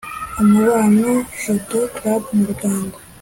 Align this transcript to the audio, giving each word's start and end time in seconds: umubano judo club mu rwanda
umubano 0.41 1.09
judo 1.41 1.79
club 1.95 2.23
mu 2.37 2.45
rwanda 2.53 2.97